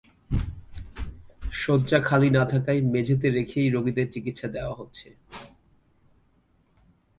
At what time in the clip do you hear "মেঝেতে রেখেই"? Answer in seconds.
2.83-3.67